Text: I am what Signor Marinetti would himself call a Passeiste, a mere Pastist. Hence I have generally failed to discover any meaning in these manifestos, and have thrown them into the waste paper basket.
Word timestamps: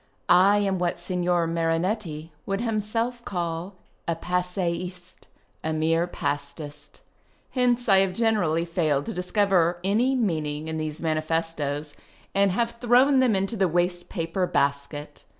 I 0.29 0.57
am 0.57 0.79
what 0.79 0.97
Signor 0.97 1.45
Marinetti 1.45 2.31
would 2.47 2.59
himself 2.59 3.23
call 3.23 3.75
a 4.07 4.15
Passeiste, 4.15 5.27
a 5.63 5.73
mere 5.73 6.07
Pastist. 6.07 7.01
Hence 7.51 7.87
I 7.87 7.99
have 7.99 8.13
generally 8.13 8.65
failed 8.65 9.05
to 9.05 9.13
discover 9.13 9.77
any 9.83 10.15
meaning 10.15 10.67
in 10.67 10.79
these 10.79 11.03
manifestos, 11.03 11.93
and 12.33 12.51
have 12.51 12.77
thrown 12.79 13.19
them 13.19 13.35
into 13.35 13.55
the 13.55 13.67
waste 13.67 14.09
paper 14.09 14.47
basket. 14.47 15.23